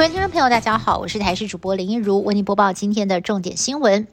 [0.00, 4.06] But 众朋友，大家好，我是台视主播林一如，为您播报今天的重点新闻。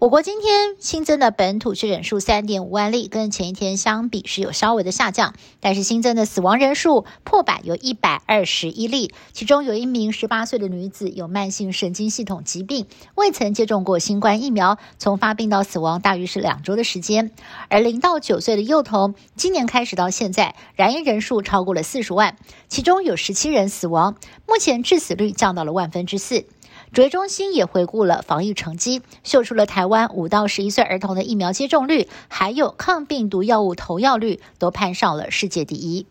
[0.00, 17.30] 我国今天新增的本土确诊数三点五万例，跟前一天相比是有稍微的下降，但是新增的死亡人数破百，有一百二十一例，其中有一名十八岁的女子有慢性神经系统疾病，未曾接种过新冠疫苗，从发病到死亡大约是两周的时间。
[17.68, 24.16] 而零到九岁的幼童，今年开始到现在染疫人数超过了四十万，其中有十七人死亡，
[24.48, 25.32] 目前致死率。
[25.54, 26.44] 到了万分之四。
[26.92, 36.06] 指挥中心也回顾了防疫成绩，秀出了台湾五到十一岁儿童的疫苗接种率，还有抗病毒药物投药率，都攀上了世界第一。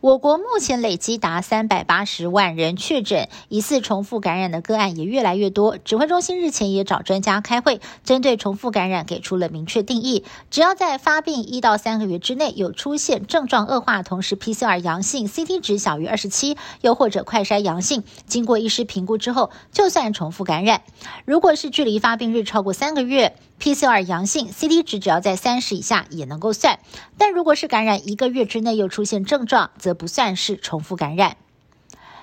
[0.00, 5.76] 我国目前累计达三百八十万人确诊，疑似重复感染的个案也越来越多。
[5.76, 20.82] 指挥中心日前也找专家开会，针对重复感染给出了明确定义：只要在发病一到三个月之内有出现症状恶化，同时 PCR 阳性、CT 值小于二十七，又或者快筛阳性，经过医师评估之后，就算重复感染。
[21.24, 26.78] 如果是距离发病日超过三个月，PCR 阳性，CT 值只要在三十以下也能够算，
[27.16, 31.36] 但如果是感染一个月之内又出现症状，则不算是重复感染。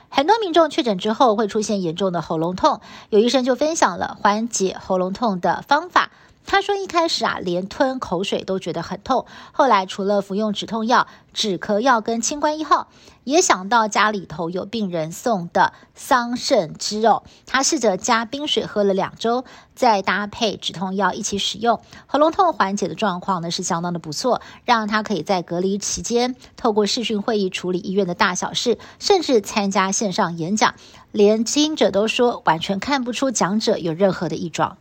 [0.09, 6.11] 很多民众确诊之后会出现严重的喉咙痛，有医生就分享了缓解喉咙痛的方法。
[6.47, 9.25] 他说：“一开始啊，连吞口水都觉得很痛。
[9.51, 12.87] 后来除了服用止痛药、止咳药跟清关一号，
[13.23, 17.23] 也想到家里头有病人送的桑葚汁哦。
[17.47, 30.75] 他试着加冰水喝了两周，再搭配止痛药一起使用，喉咙痛缓解的状况呢是相当的不错，让他可以在隔离期间透过视讯会议处理医院的大小事，甚至参加线上演讲，
[31.11, 34.77] 连听者都说完全看不出讲者有任何的异状。”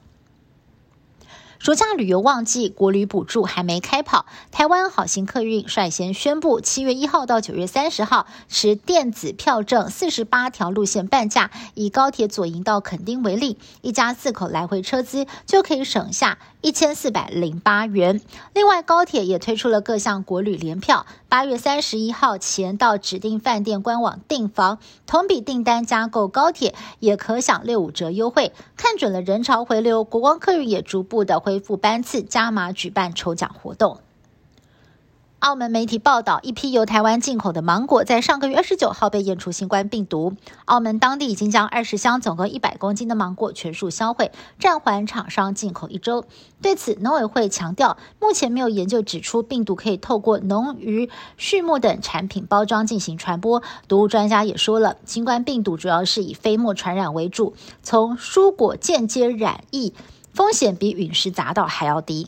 [1.64, 4.26] 暑假旅游旺季，国旅补助还没开跑。
[4.52, 11.50] 台湾好行客运率先宣布，七月一号到九月三十号，持电子票证四十八条路线半价。
[11.72, 18.20] 以高铁左营到垦丁为例，一家四口来回车资就可以省下一千四百零八元。
[18.52, 28.52] 另外，高铁也推出了各项国旅联票，八月三十一号前到指定饭店官网订房，同比订单加购高铁也可享六五折优惠。
[28.76, 34.00] 看准了人潮回流，国光客运也逐步的恢恢复班次，加码举办抽奖活动。
[35.38, 40.32] 澳门媒体报道，一批由台湾进口的芒果在上个月二十九号被验出新冠病毒。
[40.64, 46.24] 澳门当地已经将二十箱总共一百公斤的芒果全数销毁，暂缓厂商进口一周。
[46.60, 53.62] 对此，农委会强调，目前没有研究指出病毒可以透过农渔畜牧等产品包装进行传播。
[53.86, 59.92] 毒物专家也说了，新冠病毒主要是以飞沫传染为主，从蔬果间接染疫
[60.34, 62.26] 风险比陨石砸到还要低。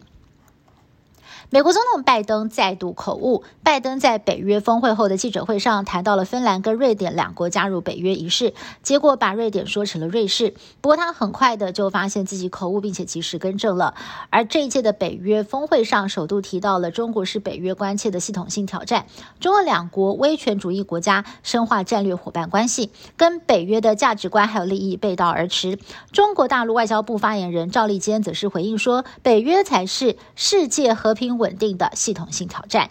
[1.51, 3.45] 美国总统拜登再度口误。
[3.63, 8.53] 拜登在北约峰会后的记者会上谈到了芬兰跟瑞典两国加入北约一事，
[8.83, 10.55] 结果把瑞典说成了瑞士。
[10.81, 13.95] 不过他很快的就发现自己口误，并且及时更正了。
[14.31, 19.07] 而这一届的北约峰会上，首度提到了中国是北约关切的系统性挑战。
[19.39, 25.79] 中俄两国威权主义国家深化战略伙伴关系，跟北约的价值观还有利益背道而驰。
[26.11, 31.36] 中国大陆外交部发言人赵立坚则是回应说，北约才是世界和平。
[31.39, 32.91] 稳定的系统性挑战。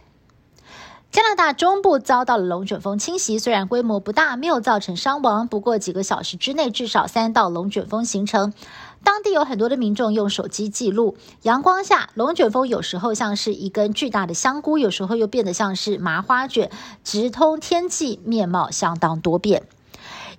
[1.12, 8.54] 加拿大中部遭到了龙卷风侵袭，虽然规模不大，没有造成伤亡，不过几个小时之内至少三道龙卷风形成。
[9.02, 16.70] 当地有很多的民众用手机记录，阳光下龙卷风有时候像是一根巨大的香菇，有时候又变得像是麻花卷，
[17.06, 19.64] 直通天际，面貌相当多变。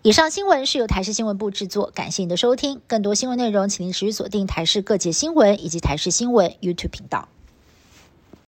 [0.03, 2.83] 以上新闻是由台视新闻部制作，感谢您的收听。
[2.87, 7.29] 更多新闻内容，请您持续锁定台视各界新闻以及台视新闻 YouTube 频道。